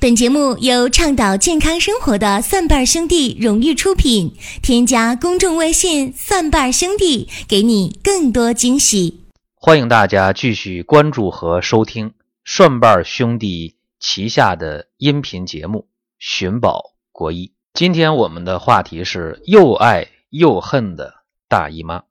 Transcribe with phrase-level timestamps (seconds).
[0.00, 4.32] 本节目由倡导健康生活的蒜瓣兄弟荣誉出品。
[4.62, 9.24] 添加公众微信“蒜瓣兄弟”，给你更多惊喜。
[9.56, 12.14] 欢迎大家继续关注和收听
[12.44, 15.80] 蒜瓣兄弟旗下的音频节目
[16.20, 17.46] 《寻宝国医》。
[17.74, 22.04] 今天我们的话题是又爱又恨的大姨妈。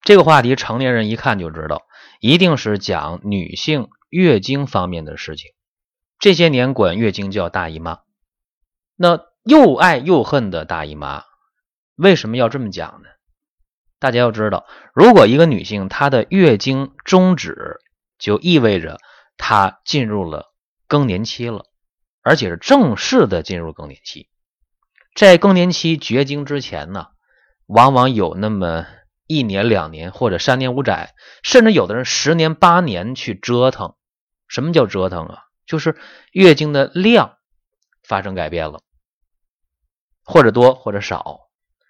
[0.00, 1.82] 这个话题成年人一看就知道，
[2.20, 5.50] 一定是讲女性月经方面的事情。
[6.18, 8.00] 这些年管月经叫大姨妈，
[8.96, 11.24] 那又爱又恨的大姨妈，
[11.94, 13.08] 为什么要这么讲呢？
[13.98, 17.80] 大家要知道，如果一个女性她的月经终止，
[18.18, 18.98] 就意味着
[19.36, 20.52] 她进入了
[20.86, 21.64] 更年期了，
[22.22, 24.28] 而且是正式的进入更年期。
[25.14, 27.08] 在更年期绝经之前呢，
[27.66, 28.86] 往往有那么
[29.26, 33.94] 一年、两年或者三年五载，甚至有的人十年八年去折腾。
[34.46, 35.45] 什么叫折腾啊？
[35.66, 35.98] 就是
[36.32, 37.36] 月经的量
[38.02, 38.80] 发生改变了，
[40.24, 41.48] 或者多或者少；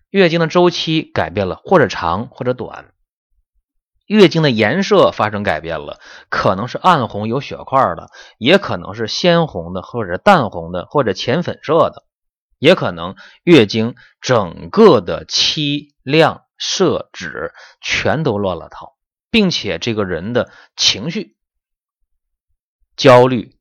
[0.09, 2.87] 月经的周期改变了，或者长或者短；
[4.07, 12.05] 月经的颜色发生改变了，可能是暗红有血块的，也可能是鲜红的，或者淡红的，或者浅粉色的，
[12.59, 17.53] 也可能月经整个的期量色质
[17.83, 18.97] 全都乱了套，
[19.31, 21.37] 并且这个人的情绪
[22.97, 23.56] 焦虑。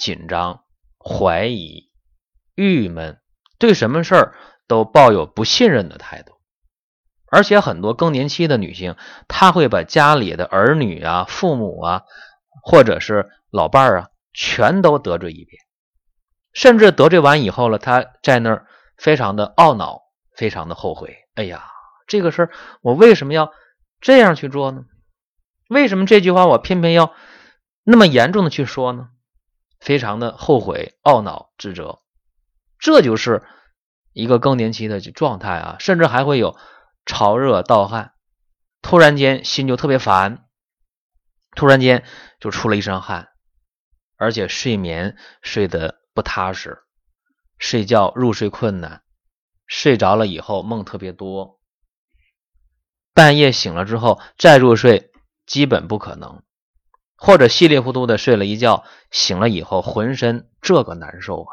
[0.00, 0.64] 紧张、
[0.98, 1.90] 怀疑、
[2.54, 3.20] 郁闷，
[3.58, 4.34] 对什么事儿
[4.66, 6.32] 都抱有不信任的态度，
[7.30, 8.96] 而且很多更年期的女性，
[9.28, 12.04] 她会把家里的儿女啊、父母啊，
[12.62, 15.62] 或者是老伴儿啊，全都得罪一遍，
[16.54, 20.00] 甚至得罪完以后了，她在那儿非常的懊恼，
[20.34, 21.14] 非常的后悔。
[21.34, 21.66] 哎呀，
[22.06, 23.52] 这个事儿我为什么要
[24.00, 24.86] 这样去做呢？
[25.68, 27.12] 为什么这句话我偏偏要
[27.84, 29.10] 那么严重的去说呢？
[29.80, 32.02] 非常的后悔、懊恼、自责，
[32.78, 33.42] 这就是
[34.12, 36.56] 一个更年期的状态啊，甚至还会有
[37.06, 38.12] 潮热盗汗，
[38.82, 40.46] 突然间心就特别烦，
[41.56, 42.04] 突然间
[42.38, 43.30] 就出了一身汗，
[44.16, 46.82] 而且睡眠睡得不踏实，
[47.58, 49.02] 睡觉入睡困难，
[49.66, 51.58] 睡着了以后梦特别多，
[53.14, 55.10] 半夜醒了之后再入睡
[55.46, 56.42] 基本不可能。
[57.20, 61.52] 或者稀里糊涂的睡了一觉，醒了以后浑身这个难受啊，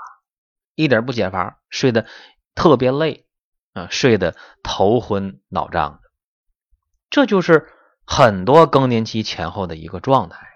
[0.76, 2.08] 一点不解乏，睡得
[2.56, 3.28] 特别累
[3.74, 6.10] 啊，睡得头昏脑胀的，
[7.10, 7.68] 这就是
[8.06, 10.48] 很多更年期前后的一个状态。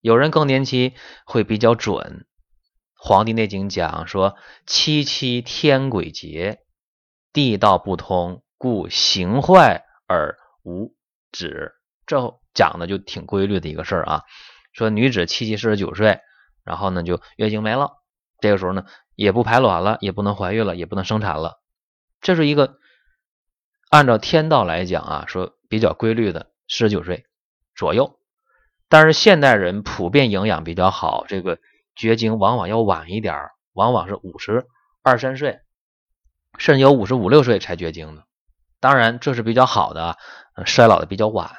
[0.00, 0.94] 有人更年期
[1.26, 2.24] 会比较准，
[2.96, 4.36] 《黄帝内经》讲说
[4.66, 6.64] ：“七七天癸竭，
[7.32, 10.94] 地道不通，故形坏而无
[11.30, 11.74] 止。”
[12.06, 14.22] 这讲的就挺规律的一个事儿啊，
[14.72, 16.20] 说女子七七四十九岁，
[16.64, 17.92] 然后呢就月经没了，
[18.40, 21.60] 这个时候呢也不排卵了，也不能怀孕了，也不能生产了，
[22.20, 22.78] 这是一个
[23.90, 27.26] 按照天道来讲啊，说比较规律的四十九岁
[27.74, 28.18] 左右。
[28.88, 31.58] 但是现代人普遍营养比较好，这个
[31.96, 34.66] 绝经往往要晚一点，往往是五十
[35.02, 35.58] 二三岁，
[36.58, 38.24] 甚至有五十五六岁才绝经的。
[38.78, 40.16] 当然这是比较好的，
[40.66, 41.56] 衰老的比较晚。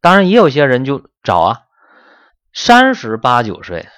[0.00, 1.62] 当然，也有些人就找啊，
[2.52, 3.88] 三十八九岁、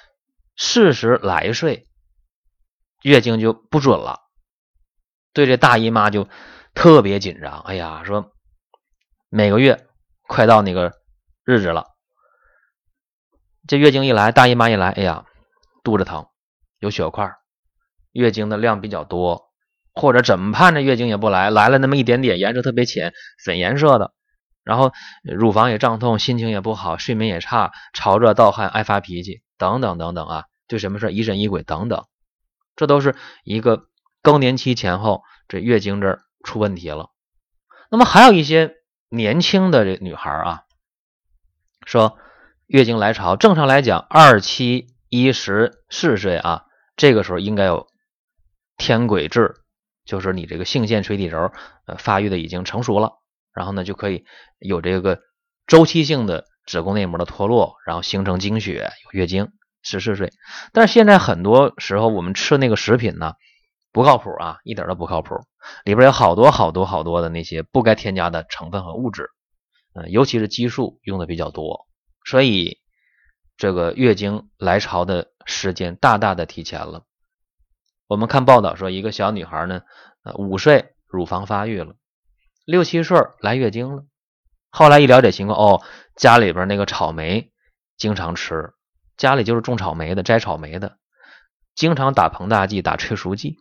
[0.57, 1.87] 四十来岁，
[3.03, 4.19] 月经就不准了，
[5.31, 6.27] 对这大姨妈就
[6.73, 7.59] 特别紧张。
[7.61, 8.31] 哎呀，说
[9.29, 9.85] 每个月
[10.23, 10.93] 快到那个
[11.43, 11.85] 日子了，
[13.67, 15.25] 这月经一来，大姨妈一来，哎呀，
[15.83, 16.27] 肚子疼，
[16.79, 17.31] 有血块，
[18.11, 19.51] 月经的量比较多，
[19.93, 23.13] 或者怎么盼着月经也不来，来了那么一点点，颜色特别浅，
[23.45, 24.13] 粉颜色的。
[24.63, 32.05] 然后乳房也胀痛，心情也不好，睡眠也差，潮热盗汗，爱发脾气，等等等等啊，对什么事疑神疑鬼等等，
[32.75, 33.87] 这都是一个
[34.21, 37.09] 更年期前后这月经这儿出问题了。
[37.89, 38.75] 那么还有一些
[39.09, 40.61] 年轻的这女孩啊，
[41.85, 42.17] 说
[42.67, 47.87] 月经来潮，正常来讲二七一十四岁啊，这个时候应该有
[48.77, 49.55] 天癸至，
[50.05, 51.51] 就是你这个性腺垂体轴
[51.85, 53.20] 呃发育的已经成熟了。
[53.53, 54.25] 然后呢，就可以
[54.59, 55.19] 有这个
[55.67, 59.49] 周期性的子宫内膜的脱落，然后形成经血，月经，
[59.81, 60.31] 十四岁。
[60.71, 63.33] 但是现在很多时候我们吃那个食品呢，
[63.91, 65.35] 不靠谱啊，一点都不靠谱，
[65.83, 69.29] 里边有好多好多好多的那些不该添加的成分和物质，
[69.93, 71.87] 嗯，尤其是激素用的比较多，
[72.25, 72.79] 所以
[73.57, 77.03] 这个月经来潮的时间大大的提前了。
[78.07, 79.81] 我们看报道说，一个小女孩呢，
[80.23, 81.95] 呃，五岁乳房发育了。
[82.71, 84.05] 六七岁来月经了，
[84.69, 85.83] 后来一了解情况，哦，
[86.15, 87.51] 家里边那个草莓
[87.97, 88.73] 经常吃，
[89.17, 90.97] 家里就是种草莓的，摘草莓的，
[91.75, 93.57] 经常打膨大剂、打催熟剂，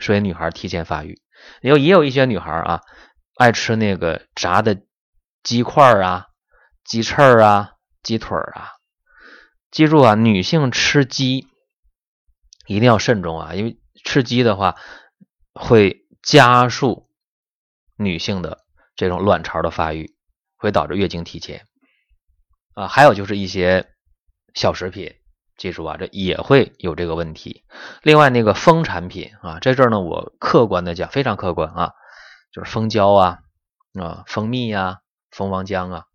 [0.00, 1.20] 所以女孩提前发育。
[1.60, 2.80] 有也有一些女孩啊，
[3.36, 4.80] 爱吃那个炸的
[5.42, 6.28] 鸡块啊、
[6.84, 7.72] 鸡翅啊、
[8.02, 8.70] 鸡腿啊。
[9.70, 11.48] 记住啊，女性吃鸡
[12.68, 14.76] 一定要慎重啊，因为吃鸡的话
[15.52, 17.08] 会加速
[17.96, 18.58] 女性的
[18.96, 20.14] 这种卵巢的发育，
[20.56, 21.66] 会导致月经提前
[22.74, 22.88] 啊。
[22.88, 23.88] 还有就是一些
[24.54, 25.14] 小食品。
[25.56, 27.62] 记住啊，这也会有这个问题。
[28.02, 31.92] 另外，那个蜂产品啊，在这儿呢，我客观的讲，非常客观啊，
[32.52, 33.38] 就是蜂胶啊、
[33.96, 34.98] 啊蜂蜜呀、
[35.30, 36.06] 蜂王浆啊，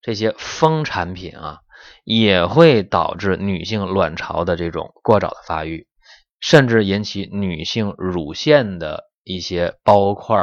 [0.00, 1.58] 这些蜂产品啊，
[2.02, 5.86] 也会导致女性卵巢的这种过早的发育，
[6.40, 10.38] 甚至引起女性乳腺的一些包块、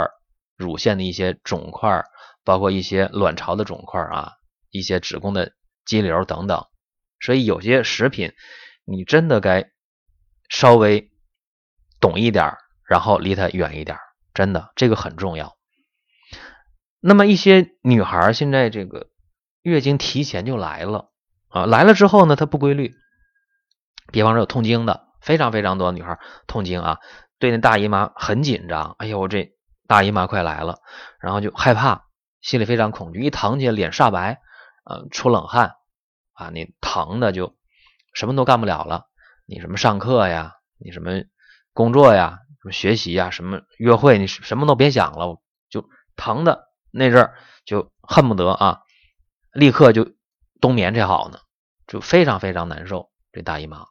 [0.55, 2.03] 乳腺的一些肿块，
[2.43, 4.33] 包括一些卵巢的肿块啊，
[4.69, 5.53] 一些子宫的
[5.85, 6.65] 肌瘤等等。
[7.19, 8.33] 所以有些食品，
[8.85, 9.71] 你真的该
[10.49, 11.11] 稍微
[11.99, 12.53] 懂一点，
[12.87, 13.97] 然后离它远一点，
[14.33, 15.55] 真的这个很重要。
[16.99, 19.09] 那么一些女孩现在这个
[19.61, 21.11] 月经提前就来了
[21.49, 22.95] 啊，来了之后呢，它不规律。
[24.11, 26.99] 比方说有痛经的，非常非常多女孩痛经啊，
[27.39, 29.54] 对那大姨妈很紧张，哎呦我这
[29.87, 30.79] 大姨妈快来了，
[31.19, 32.05] 然后就害怕，
[32.41, 34.39] 心里非常恐惧，一疼起来脸煞白，
[34.83, 35.75] 呃出冷汗。
[36.37, 37.55] 啊，你疼的就
[38.13, 39.05] 什么都干不了了，
[39.45, 41.23] 你什么上课呀，你什么
[41.71, 45.39] 工作呀，什么学习呀，什么约会，你什么都别想了，
[45.69, 48.81] 就疼的那阵儿就恨不得啊，
[49.53, 50.09] 立刻就
[50.59, 51.39] 冬眠才好呢，
[51.87, 53.11] 就非常非常难受。
[53.31, 53.85] 这大姨妈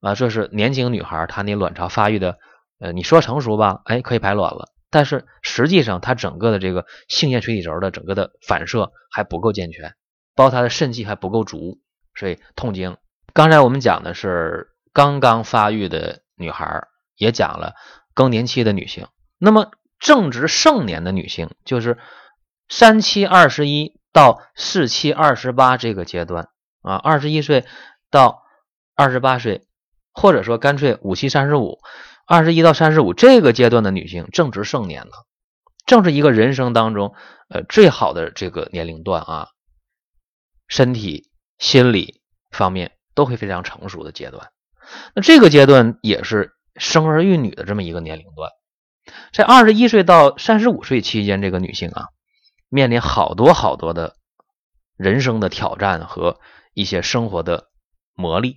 [0.00, 2.40] 啊，这是年轻女孩她那卵巢发育的，
[2.80, 9.96] 呃，你说成熟吧，哎，可以排卵了，但是实际上她整个的这个性腺垂体轴的整个的反射还不够健全。
[10.34, 11.80] 包括她的肾气还不够足，
[12.14, 12.96] 所以痛经。
[13.34, 16.86] 刚才我们讲的是刚刚发育的女孩，
[17.16, 17.74] 也讲了
[18.14, 19.08] 更年期的女性。
[19.38, 21.98] 那么正值盛年的女性，就是
[22.68, 26.48] 三七二十一到四七二十八这个阶段
[26.80, 27.64] 啊，二十一岁
[28.10, 28.42] 到
[28.94, 29.66] 二十八岁，
[30.12, 31.78] 或者说干脆五七三十五，
[32.26, 35.12] 二十一到三十五这个阶段的女性正值盛年了，
[35.86, 37.14] 正是一个人生当中
[37.48, 39.48] 呃最好的这个年龄段啊。
[40.68, 41.28] 身体、
[41.58, 44.48] 心理方面都会非常成熟的阶段，
[45.14, 48.50] 那这个阶段也是生儿育女的这么一个年龄段。
[49.34, 52.06] 在二十一岁到三十五岁期间，这个女性啊，
[52.70, 54.16] 面临好多好多的
[54.96, 56.40] 人生的挑战和
[56.72, 57.68] 一些生活的
[58.14, 58.56] 磨砺。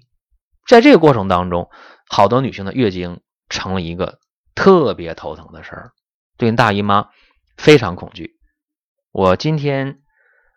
[0.65, 1.69] 在这个过程当中，
[2.07, 3.19] 好多女性的月经
[3.49, 4.19] 成了一个
[4.53, 5.93] 特别头疼的事儿，
[6.37, 7.09] 对大姨妈
[7.57, 8.39] 非常恐惧。
[9.11, 10.01] 我今天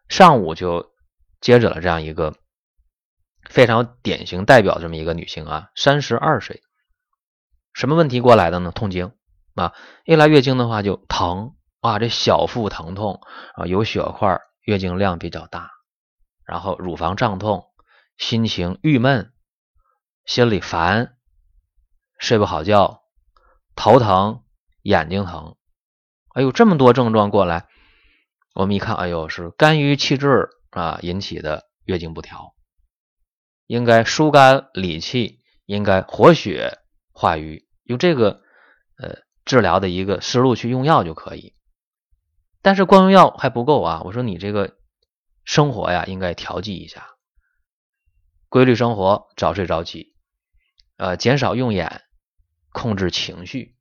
[0.08, 0.92] 上午就。
[1.40, 2.34] 接着了这样一个
[3.48, 6.62] 非常典型代表这么一个女性啊，三十二岁，
[7.72, 8.72] 什么问题过来的呢？
[8.72, 9.12] 痛经
[9.54, 9.72] 啊，
[10.04, 13.20] 一来月经的话就疼啊，这小腹疼痛
[13.54, 15.70] 啊，有血块，月经量比较大，
[16.44, 17.68] 然后乳房胀痛，
[18.16, 19.32] 心情郁闷，
[20.24, 21.17] 心里烦，
[22.18, 23.02] 睡不好觉，
[23.74, 24.44] 头疼，
[24.82, 25.56] 眼睛疼，
[26.34, 27.66] 哎呦，这么多症状过来，
[28.54, 30.50] 我们一看，哎呦，是肝郁气滞。
[30.70, 32.54] 啊引起的月经不调，
[33.66, 36.78] 应该疏肝理气，应该活血
[37.10, 38.42] 化瘀，用这个
[38.98, 41.54] 呃治疗的一个思路去用药就可以。
[42.60, 44.02] 但是光用药还不够啊！
[44.04, 44.76] 我说你这个
[45.42, 47.08] 生活呀，应该调剂一下，
[48.50, 50.14] 规律生活，早睡早起，
[50.98, 52.02] 呃，减少用眼，
[52.72, 53.76] 控制情绪，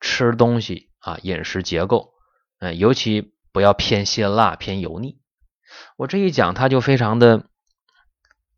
[0.00, 2.14] 吃东西啊，饮食结构，
[2.58, 5.20] 嗯，尤其不要偏辛辣、偏油腻。
[5.96, 7.44] 我这一讲，他就非常的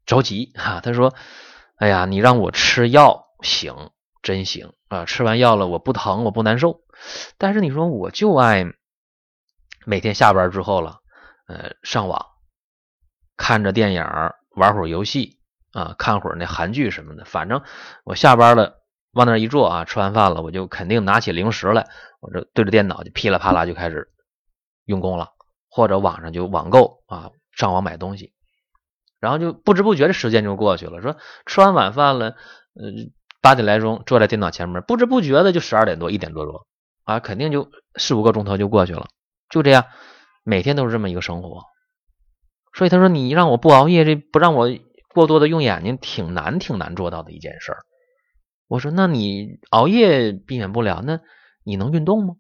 [0.06, 0.80] 着急哈。
[0.80, 1.14] 他说
[1.76, 3.90] ：“哎呀，你让我吃药行，
[4.22, 5.04] 真行啊！
[5.04, 6.82] 吃完药了，我不疼，我不难受。
[7.36, 8.64] 但是你说，我就爱
[9.86, 11.00] 每天下班之后了，
[11.46, 12.26] 呃，上网
[13.36, 14.04] 看着电影，
[14.50, 15.40] 玩会儿游戏
[15.72, 17.24] 啊，看会儿那韩剧什么的。
[17.24, 17.62] 反正
[18.04, 18.79] 我下班了，
[19.12, 21.88] 往那一坐啊，吃完饭了，我就肯定拿起零食来，
[22.20, 24.08] 我这对着电脑就噼里啪啦就开始
[24.84, 25.30] 用功了。”
[25.72, 28.32] 或者网上就网购啊，上网买东西，
[29.20, 31.00] 然后就不知不觉的时间就过去了。
[31.00, 32.30] 说吃完晚饭了，
[32.74, 36.66] 嗯，八点来钟坐在电脑前面，不知不觉的就十二点多、一点多钟
[37.04, 39.06] 啊，肯定就四五个钟头就过去了。
[39.48, 39.84] 就这样，
[40.42, 41.62] 每天都是这么一个生活。
[42.74, 44.68] 所以他说：“你让我不熬夜，这不让我
[45.14, 47.78] 过多的用眼睛，挺难、挺难做到的一件事儿。”
[48.70, 51.18] 我说：“那你熬夜避免不了，那
[51.64, 52.36] 你能运动吗？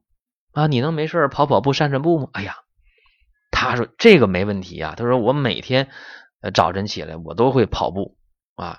[0.52, 2.54] 啊，你能没事跑跑步、散散步吗？”哎呀。
[3.52, 5.90] 他说这个没问题啊，他说我每天
[6.54, 8.16] 早晨起来我都会跑步
[8.54, 8.78] 啊。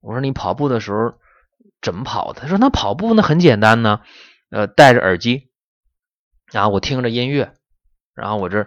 [0.00, 1.18] 我说你跑步的时候
[1.82, 2.32] 怎么跑？
[2.32, 4.00] 他说那跑步那很简单呢，
[4.48, 5.50] 呃，戴着耳机，
[6.50, 7.52] 然后我听着音乐，
[8.14, 8.66] 然后我这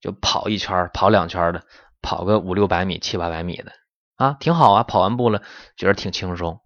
[0.00, 1.64] 就跑一圈，跑两圈的，
[2.00, 3.72] 跑个五六百米、七八百米的
[4.16, 4.84] 啊，挺好啊。
[4.84, 5.42] 跑完步了，
[5.76, 6.62] 觉得挺轻松。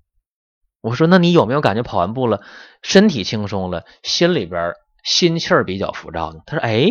[0.80, 2.42] 我说那你有没有感觉跑完步了，
[2.82, 6.40] 身体轻松了，心里边心气儿比较浮躁呢？
[6.46, 6.88] 他说哎，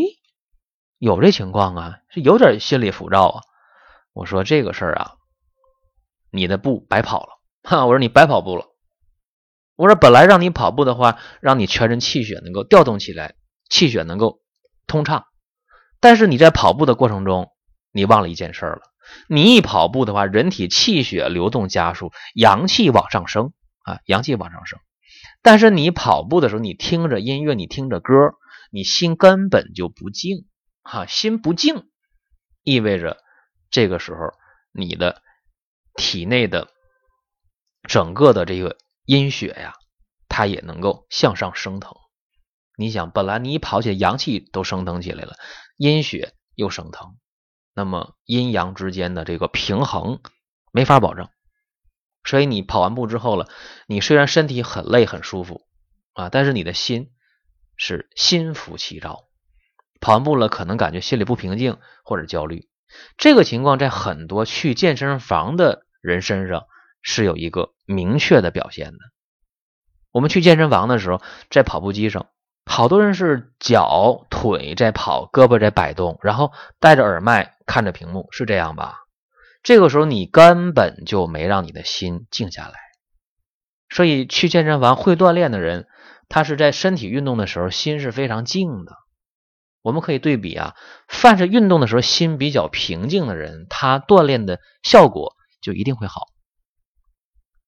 [0.98, 3.42] 有这情况啊，是有点心理浮躁啊。
[4.14, 5.12] 我说这个事儿啊，
[6.32, 7.86] 你的步白跑了哈。
[7.86, 8.66] 我说你白跑步了。
[9.76, 13.36] 我说本来让你跑步的话，让你全身气血能够调动起来，
[13.70, 14.42] 气血能够
[14.88, 15.26] 通畅。
[16.00, 17.52] 但是你在跑步的过程中，
[17.92, 18.82] 你忘了一件事了。
[19.30, 23.54] 你一跑步的话，人体气血流动加速，阳气往上升
[23.88, 24.80] 啊，阳气往上升。
[25.42, 28.34] 但是你跑步的时候，你听着音乐，你听着歌，
[28.70, 30.46] 你心根本就不静
[30.84, 31.90] 哈，心不静，
[32.64, 33.18] 意味着。
[33.70, 34.34] 这个时候，
[34.74, 35.22] 你的
[35.96, 36.68] 体内的
[37.84, 39.74] 整个的这个阴血呀，
[40.28, 41.94] 它也能够向上升腾。
[42.78, 45.36] 你想，本来你一跑起来，阳气都升腾起来了，
[45.78, 47.18] 阴血又升腾，
[47.74, 50.22] 那么阴阳之间的这个平衡
[50.72, 51.30] 没法保证。
[52.24, 53.48] 所以你跑完步之后了，
[53.88, 55.62] 你虽然身体很累很舒服
[56.14, 57.12] 啊，但是你的心
[57.76, 59.26] 是心浮气躁。
[60.00, 62.68] 跑完步了，可能感觉心里不平静或者焦虑。
[63.18, 66.68] 这个情况在很多去健身房的人身上
[67.02, 69.00] 是有一个明确的表现的。
[70.12, 72.28] 我们去健身房的时候，在跑步机上，
[72.66, 79.07] 好多人是脚腿在跑，胳膊在摆动，然后戴着耳麦看着屏幕，是这样吧？
[79.68, 82.76] 这个时候你根本就没让你的心静下来。
[83.90, 85.88] 所以去健身房会锻炼的人，
[86.30, 88.94] 他是在身体运动的时候心是非常静的。
[89.82, 90.74] 我们可以对比啊，
[91.10, 96.28] 凡是运动的时候心比较平静的人，他锻炼的效果就一定会好。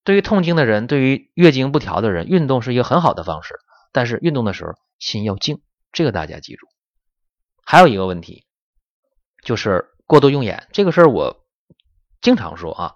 [0.06, 3.56] 对于痛经的人，对于月经不调的人，运动是一个很好的方式，
[3.92, 6.66] 但是运动的时候心要静，这个大家记住。
[7.66, 8.46] 还有一个问题，
[9.44, 11.39] 就是过度用眼这个事儿，我
[12.22, 12.96] 经常说啊，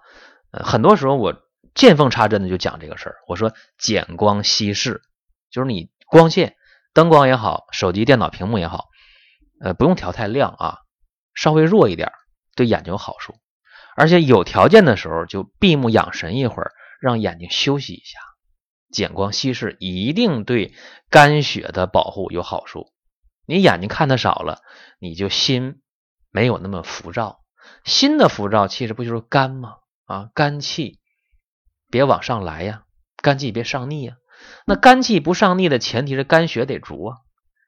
[0.52, 1.34] 呃，很多时候我
[1.74, 3.16] 见缝插针的就讲这个事儿。
[3.26, 5.02] 我说减光稀释，
[5.50, 6.56] 就是你光线、
[6.92, 8.86] 灯光也好，手机、电脑屏幕也好。
[9.60, 10.78] 呃，不用调太亮啊，
[11.34, 12.12] 稍微弱一点，
[12.54, 13.34] 对眼睛有好处。
[13.96, 18.18] 而且有条件的时候，就闭目养神一会儿，让眼睛休息一下。
[18.90, 20.74] 减光稀释一定对
[21.08, 22.92] 肝血的保护有好处。
[23.46, 24.62] 你眼睛看的少了，
[24.98, 25.80] 你就心
[26.30, 27.43] 没有那么浮躁。
[27.84, 29.76] 心的浮躁其实不就是肝吗？
[30.06, 31.00] 啊，肝气
[31.90, 32.84] 别往上来呀，
[33.16, 34.16] 肝气别上逆呀。
[34.66, 37.18] 那肝气不上逆的前提是肝血得足啊。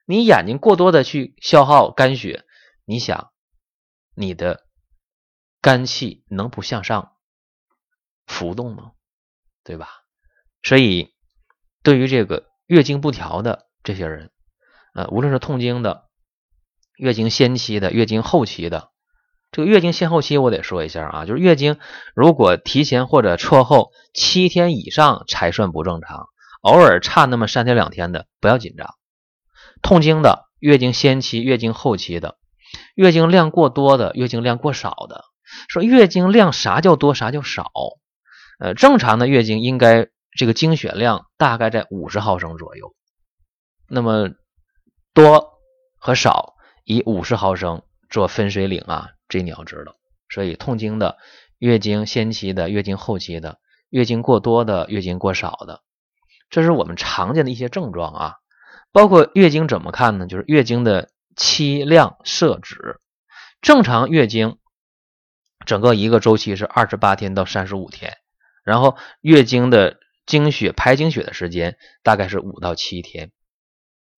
[0.05, 2.45] 你眼睛过多的去消耗肝血，
[2.85, 3.31] 你想
[4.15, 4.65] 你的
[5.61, 7.13] 肝气能不向上
[8.25, 8.91] 浮动吗？
[9.63, 9.89] 对吧？
[10.63, 11.13] 所以
[11.83, 14.31] 对于这个月经不调的这些人，
[14.93, 16.09] 呃，无论是痛经的、
[16.95, 18.91] 月经先期的、月经后期的，
[19.51, 21.77] 这个月经先后期我得说一下啊，就是月经
[22.15, 26.27] 如果提前或者错后七天以上才算不正常，
[26.61, 28.95] 偶尔差那么三天两天的不要紧张。
[29.81, 32.37] 痛经的、月经先期、月经后期的、
[32.95, 35.23] 月经量过多的、月经量过少的，
[35.69, 37.71] 说月经量啥叫多，啥叫少？
[38.59, 42.95] 呃，正常的月经应该这个经血量大概在五十毫升左右。
[43.87, 44.31] 那么
[45.13, 45.53] 多
[45.99, 49.95] 和少以五十毫升做分水岭啊，这你要知道。
[50.29, 51.17] 所以痛经的、
[51.57, 53.59] 月经先期的、月经后期的、
[53.89, 55.81] 月经过多的、月经过少的，
[56.49, 58.35] 这是我们常见的一些症状啊。
[58.91, 60.27] 包括月经怎么看呢？
[60.27, 62.99] 就是月经的期量设置，
[63.61, 64.57] 正常月经
[65.65, 68.13] 整个一个周期是二十八天到三十五天，
[68.63, 73.31] 然后月经的经血排经血的时间大概是五到七天，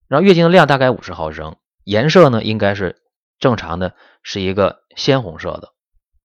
[0.08, 3.02] 然后月经的量大概五十毫升，颜色呢应该是
[3.40, 5.72] 正常的，是一个鲜红色的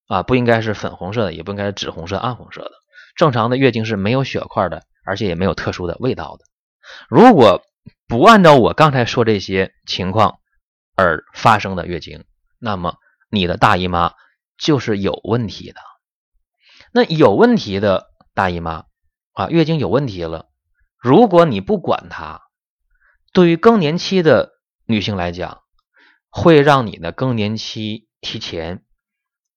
[0.08, 2.72] 啊，不应该是粉红色的，也不应该是紫红色、暗红色的。
[3.16, 6.46] 正常的月经是没有血块的，而且也没有特殊的味道的。
[7.10, 7.64] 如果
[8.08, 10.40] 不按照我刚才说这些情况
[10.96, 12.26] 而发生的月经，
[12.60, 12.98] 那么
[13.30, 14.14] 你的大姨妈
[14.58, 15.80] 就是有问题的。
[16.92, 18.86] 那有问题的大姨妈
[19.34, 20.50] 啊，月经有问题了，
[21.00, 22.42] 如果你不管它，
[23.34, 24.52] 对于更年期的
[24.86, 25.62] 女性来讲，
[26.38, 28.84] 会让你的更年期提前，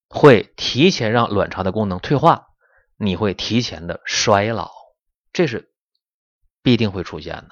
[0.09, 2.47] 会提前让卵巢的功能退化，
[2.97, 4.71] 你会提前的衰老，
[5.33, 5.73] 这是
[6.63, 7.49] 必定会出现的。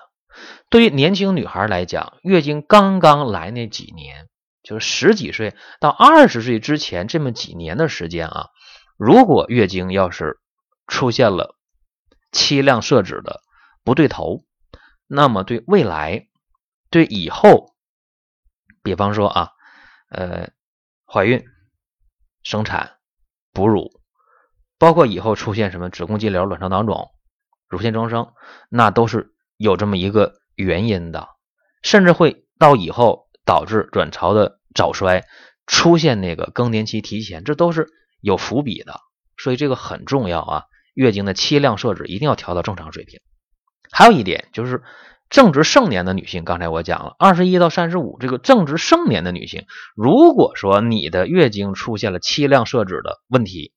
[0.71, 4.29] 对于年轻女孩来讲，月经刚刚来那几年，
[4.63, 8.51] 就是十几岁到二十岁之前这么几年的时间啊，
[8.97, 10.39] 如果月经要是
[10.87, 11.59] 出现了
[12.31, 13.41] 七量设置的
[13.83, 14.45] 不对头，
[15.09, 16.29] 那么对未来、
[16.91, 17.75] 对以后，
[18.87, 19.51] 比方说啊，
[20.11, 20.51] 呃，
[21.13, 21.45] 怀孕、
[22.45, 22.93] 生产、
[23.53, 24.01] 哺乳，
[24.79, 27.11] 包括以后出现什么子宫肌瘤、卵巢囊肿、
[27.69, 28.33] 乳腺增生，
[28.71, 31.31] 那都是有这么一个原因的，
[31.83, 35.25] 甚至会到以后导致卵巢的早衰，
[35.67, 37.89] 出现那个更年期提前，这都是
[38.21, 39.01] 有伏笔的。
[39.37, 40.65] 所以这个很重要啊，
[40.95, 43.19] 月经的期量设置一定要调到正常水平。
[43.91, 44.85] 还有一点就是
[45.29, 53.73] 正值盛年的女性，刚才我讲了，二十一到三十五这个正值盛年的女性，如果说你的月经出现了期量摄脂的问题，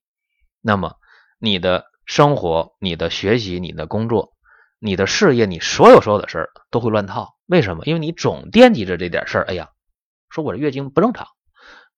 [0.60, 0.94] 那么
[1.38, 4.32] 你的生活、你的学习、你的工作、
[4.78, 7.34] 你的事业，你所有所有的事儿都会乱套。
[7.46, 7.84] 为什么？
[7.84, 9.44] 因为你总惦记着这点事儿。
[9.46, 9.70] 哎呀，
[10.28, 11.26] 说我这月经不正常，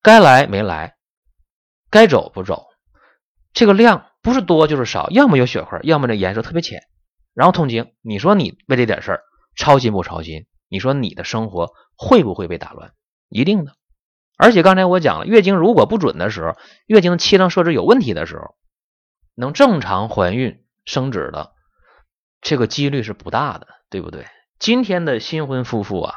[0.02, 0.94] 该来没来，
[1.90, 2.68] 该走不走。
[3.52, 6.80] 这个量不是多就是少，要么有血块，要么这颜色特别浅，
[7.34, 7.92] 然后痛经。
[8.00, 9.20] 你说你为这点事儿
[9.56, 10.46] 操心不操心？
[10.68, 12.92] 你说你的生活会不会被打乱？
[13.28, 13.74] 一定的。
[14.38, 16.56] 而且刚才我讲了，月经如果不准的时候，
[16.86, 18.56] 月经期量设置有问题的时候，
[19.34, 21.52] 能正常怀孕生殖的
[22.40, 24.26] 这个几率是不大的，对不对？
[24.58, 26.14] 今天的新婚夫妇啊，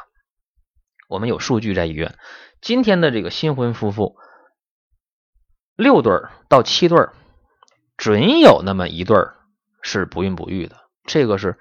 [1.08, 2.16] 我们有数据在医院，
[2.60, 4.16] 今天的这个新婚夫妇
[5.76, 6.12] 六对
[6.48, 6.98] 到七对
[7.96, 9.36] 准有那么一对儿
[9.82, 11.58] 是不孕不育的，这个是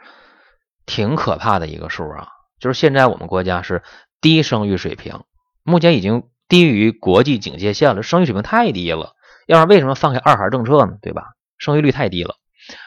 [0.85, 2.27] 挺可怕的一个数啊！
[2.59, 3.83] 就是现在我们国家是
[4.21, 5.23] 低生育水平，
[5.63, 9.15] 目前已经低于国际警戒线了，生育水平太低了。
[9.47, 10.97] 要不然为什么放开二孩政策呢？
[11.01, 11.33] 对吧？
[11.57, 12.35] 生育率太低了。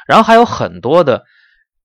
[0.07, 1.25] 然后还有很多的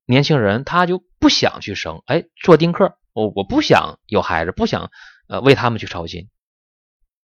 [0.05, 4.91] 年轻人，他就不想去生，哎，做丁克，我我不想有孩子，不想
[5.27, 6.29] 呃为他们去操心。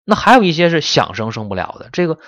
[0.06, 2.20] 那还有一些是想生生不了的，这个。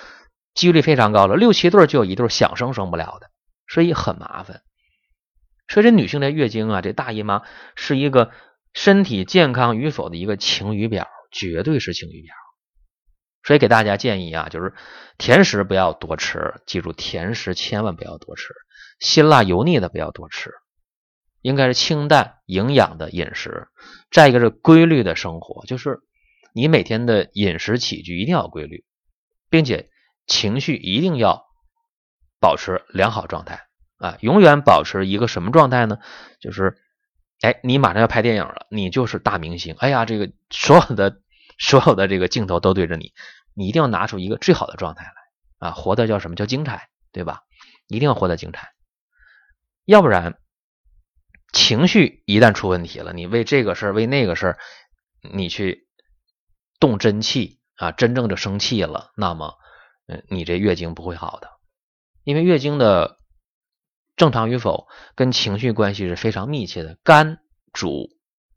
[0.53, 3.29] 几率非常高了，六七对就有一对想生生不了的，
[3.69, 4.63] 所以很麻烦。
[5.71, 7.41] 所以这女性的月经啊，这大姨妈
[7.75, 8.31] 是一个
[8.73, 12.35] 身体健康与否的一个晴雨表，绝对是晴雨表。
[13.43, 14.73] 所以给大家建议啊，就是
[15.17, 18.53] 甜食不要多吃，记住甜食千万不要多吃，
[18.99, 20.51] 辛辣油腻的不要多吃，
[21.41, 23.69] 应该是清淡营养的饮食。
[24.11, 26.01] 再一个是规律的生活，就是
[26.53, 28.85] 你每天的饮食起居一定要规律，
[29.49, 29.89] 并且。
[30.27, 31.43] 情绪一定要
[32.39, 33.65] 保持良好状态
[34.01, 34.17] 啊！
[34.19, 35.99] 永远保持一个什么状态呢？
[36.39, 36.75] 就是，
[37.41, 39.75] 哎，你马上要拍电影了，你就是大明星。
[39.77, 41.21] 哎呀，这个所有的
[41.59, 43.13] 所有的这个镜头都对着你，
[43.53, 45.71] 你一定要拿出一个最好的状态来啊！
[45.71, 47.43] 活的叫什么叫精彩，对吧？
[47.87, 48.73] 一定要活得精彩，
[49.85, 50.39] 要不然
[51.53, 54.57] 情绪一旦出问题了，你为这个事儿为那个事儿，
[55.21, 55.87] 你去
[56.79, 59.55] 动真气啊，真正的生气了，那么。
[60.07, 61.51] 嗯你这月经不会好的，
[62.25, 63.17] 因为月经的
[64.21, 66.99] 正常与否跟情绪关系是非常密切的。
[67.03, 67.39] 肝
[67.73, 68.07] 主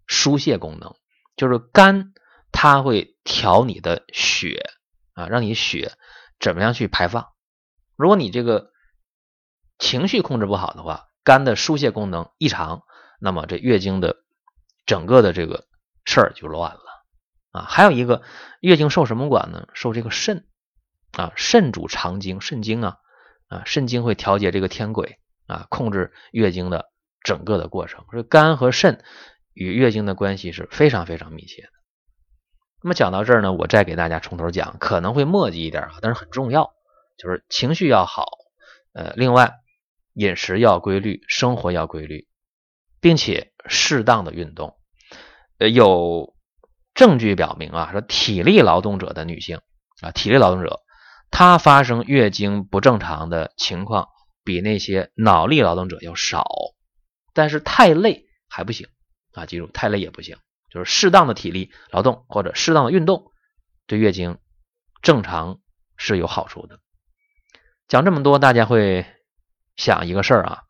[0.06, 0.94] 疏泄功能，
[1.36, 2.12] 就是肝
[2.52, 4.62] 它会调你的血
[5.14, 5.92] 啊，让你血
[6.38, 7.28] 怎么样去排放。
[7.96, 8.72] 如果你这个
[9.78, 12.82] 情绪控制不好的话，肝的疏泄功能异常，
[13.18, 14.16] 那么这月经的
[14.84, 15.64] 整个的这个
[16.04, 17.06] 事儿就乱了
[17.52, 17.62] 啊。
[17.62, 18.20] 还有一个，
[18.60, 19.66] 月经受什么管呢？
[19.72, 20.46] 受这个肾。
[21.12, 22.96] 啊，肾主藏精，肾精啊，
[23.48, 26.90] 啊，肾精会调节这个天癸啊，控制月经的
[27.22, 28.04] 整个的过程。
[28.10, 29.02] 所以肝和肾
[29.52, 31.68] 与月经的关系是非常非常密切的。
[32.82, 36.74] 那么讲到这儿呢，我再给大家从头讲，可能会墨迹一点啊，但是很重要，
[37.16, 38.26] 就是情绪要好，
[38.92, 39.54] 呃，另外
[40.12, 42.28] 饮食要规律，生活要规律，
[43.00, 44.76] 并且适当的运动。
[45.58, 46.34] 呃，有
[46.94, 49.60] 证据表明啊，说体力劳动者的女性
[50.02, 50.80] 啊，体力劳动者。
[51.30, 54.08] 她发生月经不正常的情况
[54.44, 56.46] 比那些脑力劳动者要少，
[57.32, 58.86] 但是太累还不行
[59.32, 59.46] 啊！
[59.46, 60.36] 记住，太累也不行，
[60.70, 63.32] 就是适当的体力劳动或者适当的运动，
[63.86, 64.38] 对月经
[65.02, 65.58] 正常
[65.96, 66.78] 是有好处的。
[67.88, 69.06] 讲这么多，大家会
[69.76, 70.62] 想一个事儿啊，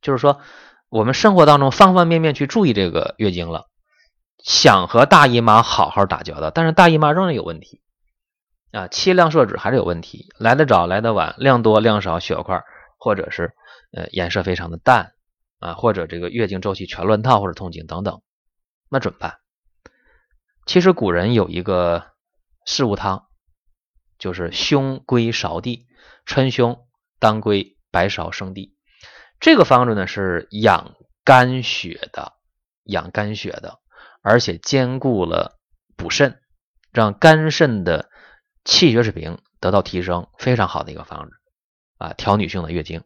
[0.00, 0.40] 就是说
[0.88, 3.68] 我们生活当中方方面面去注意这个月经了，
[4.42, 7.80] 想和大姨妈好好打交道，但是大姨妈仍然有问题。
[8.72, 12.62] 啊，期量摄脂还是有问题，来得早来得晚，量多量少，血块
[13.02, 13.52] 或者是
[13.92, 15.14] 呃颜色非常的淡
[15.58, 18.22] 啊，或者这个月经周期全乱套或者痛经等等，
[18.88, 19.38] 那怎么办？
[20.66, 22.12] 其实古人有一个
[22.64, 23.24] 四物汤，
[24.20, 25.88] 就是胸归芍地，
[26.26, 26.86] 春胸
[27.18, 28.76] 当归白芍生地。
[29.40, 32.34] 这个方子呢是养肝血的，
[32.84, 33.80] 养肝血的，
[34.22, 35.58] 而且兼顾了
[35.96, 36.40] 补肾，
[36.92, 38.08] 让肝肾的。
[38.64, 41.32] 气血水平得到提升，非常好的一个方子
[42.02, 43.04] 啊，调女性的月经。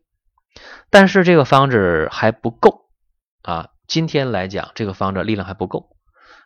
[0.89, 2.89] 但是这个方子还不够
[3.43, 3.71] 啊。
[3.87, 5.97] 今天来讲，这个方子力量还不够，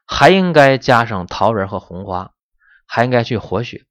[0.04, 2.32] 还应该加上桃仁和红花，
[2.86, 3.86] 还应该去活血，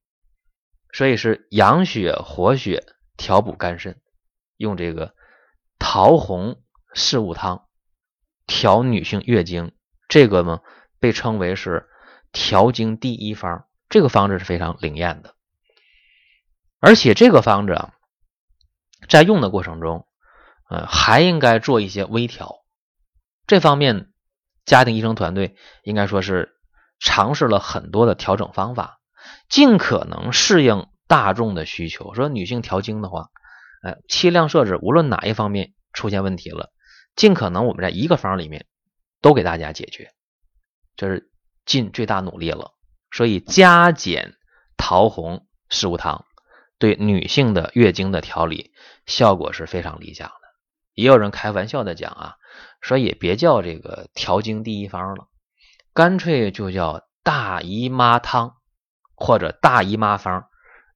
[0.92, 2.84] 所以是养血活血，
[3.16, 4.00] 调补肝肾，
[4.56, 5.14] 用这个
[5.78, 6.62] 桃红
[6.94, 7.66] 四物汤
[8.46, 9.72] 调女性月经，
[10.06, 10.60] 这个呢
[11.00, 11.88] 被称为是
[12.30, 13.66] 调经第一方。
[13.88, 15.34] 这个方子是非常灵验的，
[16.78, 17.94] 而且这个方子啊，
[19.08, 20.06] 在用的过程中，
[20.68, 22.56] 呃，还应该做一些微调。
[23.46, 24.12] 这方面，
[24.64, 26.52] 家庭医生团队应该说是
[27.00, 29.00] 尝试了很多的调整方法，
[29.48, 32.14] 尽可能适应大众的需求。
[32.14, 33.28] 说女性调经的话，
[33.82, 36.70] 呃，气量设置无论哪一方面出现问题了，
[37.16, 38.66] 尽可能我们在一个方里面
[39.20, 40.12] 都给大家解决，
[40.96, 41.30] 这是
[41.64, 42.72] 尽最大努力了。
[43.10, 44.36] 所以加减
[44.76, 46.24] 桃红四物汤
[46.80, 48.72] 对女性的月经的调理
[49.06, 50.34] 效果是非常理想的。
[50.94, 52.34] 也有人开玩笑的讲啊。
[52.80, 55.28] 说也别叫这个调经第一方了，
[55.92, 58.56] 干脆就叫大姨妈汤
[59.14, 60.46] 或者大姨妈方，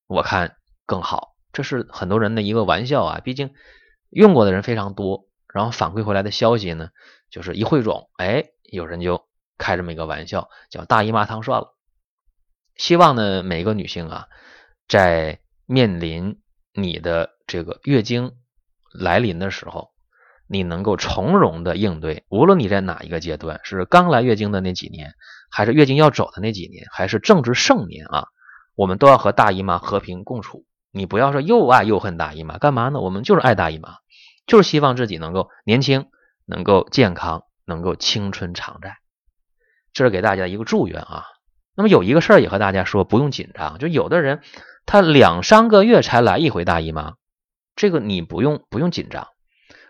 [0.07, 1.37] 我看更好。
[1.53, 3.55] 这是很多人的一个玩笑啊，毕竟
[4.09, 6.89] 用过的人非常多，然后反馈回来的消息呢，
[7.31, 11.77] 就是一汇总，哎，有人就开这么一个玩笑，叫大姨妈汤算了。
[12.77, 14.27] 希望呢，每个女性啊，
[14.89, 16.41] 在面临
[16.73, 18.33] 你的这个月经
[18.93, 19.93] 来临的时候。
[20.47, 25.15] 你能够从容的应对，无论你在哪一个阶段，是刚来月经的那几年，
[25.51, 28.27] 还是月经要走的那几年，还是正值盛年啊，
[28.77, 30.67] 我们都要和大姨妈和平共处。
[30.93, 33.01] 你不要说又爱又恨大姨妈，干嘛呢？
[33.01, 33.95] 我们就是爱大姨妈，
[34.47, 36.09] 就是希望自己能够年轻，
[36.45, 38.99] 能够健康，能够青春常在。
[39.95, 41.25] 这是给大家一个祝愿啊。
[41.75, 44.43] 那么有一个事儿也和大家说，不用紧张，就有的人
[44.87, 47.15] 他两三个月才来一回大姨妈，
[47.75, 49.29] 这个你不用不用紧张。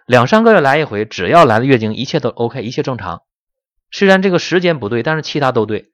[0.06, 3.22] 两三个月来一回，只要来了月经，一切都 OK，一切正常。
[3.90, 5.86] 虽然这个时间不对，但是其他都对，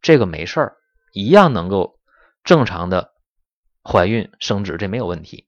[0.00, 0.76] 这个没事儿，
[1.12, 1.98] 一样能够
[2.42, 3.10] 正常的
[3.84, 5.46] 怀孕生殖，这没有问题。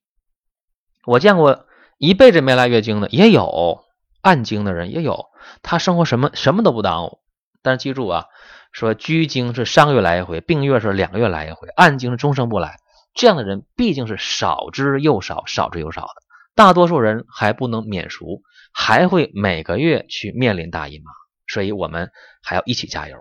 [1.07, 1.67] 我见过
[1.99, 3.85] 一辈子没来月经的，也有
[4.21, 5.27] 暗经的人也有，
[5.63, 7.19] 他生活什么什么都不耽误。
[7.63, 8.27] 但是记住啊，
[8.71, 12.77] 说拘经是三个月来一回，病月是两个月来一回，暗经是终生不来，
[13.15, 16.23] 这样的人毕竟是少之又少，少之又少的。
[16.55, 21.11] 大多数人还不能免俗，还会每个月去面临大姨妈，
[21.47, 22.11] 所以我们
[22.43, 23.17] 还要一起加油。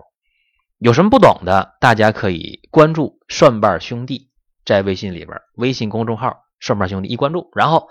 [0.78, 4.30] 有什么不懂的，大家可以关注“蒜瓣兄弟”
[4.66, 7.88] 在微信里边，微信公众号“蒜瓣兄弟”一关注，然后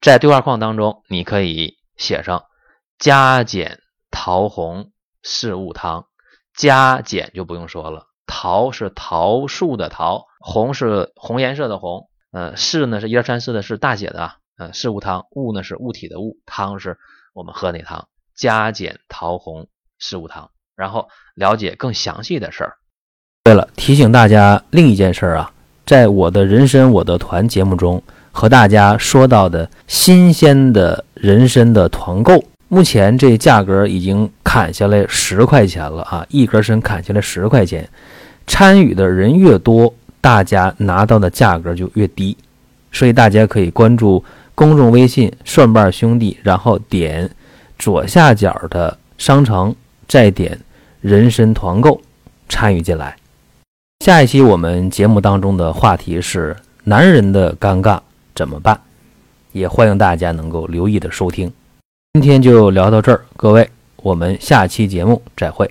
[0.00, 2.44] 在对话框当中，你可以写上
[2.98, 6.06] “加减桃红四物汤”，
[6.54, 14.36] 加减就不用说了，桃是桃树的桃，红是红颜色的红，呃，四呢是一二三四的是大写的啊。
[14.56, 16.98] 呃，四物汤，物呢是物体的物，汤是
[17.32, 22.74] 我们喝那汤，加减桃红四物汤，然后了解更详细的事儿。
[23.44, 25.50] 对了，提醒大家另一件事儿啊，
[25.86, 37.88] 在我的人参我的团节目中和大家说到的新鲜的人参的团购，目前这价格已经砍下来十块钱了啊，一根参砍下来十块钱，
[38.46, 42.36] 参与的人越多，大家拿到的价格就越低，
[42.92, 44.22] 所以大家可以关注。
[44.54, 47.30] 公众微信“蒜瓣兄弟”，然后点
[47.78, 49.74] 左下角的商城，
[50.06, 50.60] 再点
[51.00, 51.98] 人参团购，
[52.48, 53.16] 参与进来。
[54.04, 56.54] 下一期我们节目当中的话题是
[56.84, 57.98] 男人的尴尬
[58.34, 58.78] 怎么办？
[59.52, 61.50] 也欢迎大家能够留意的收听。
[62.12, 65.70] 今天就聊到这儿，各位，我们下期节目再会。